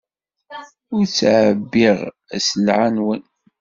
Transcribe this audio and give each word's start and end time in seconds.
Ur 0.95 1.03
ttɛebbiɣ 1.07 1.97
sselɛa-nwen. 2.45 3.21